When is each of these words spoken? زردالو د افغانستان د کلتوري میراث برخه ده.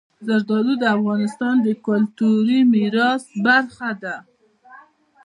زردالو 0.27 0.73
د 0.79 0.83
افغانستان 0.97 1.55
د 1.65 1.67
کلتوري 1.85 2.59
میراث 2.73 3.23
برخه 3.45 3.89
ده. 4.03 4.15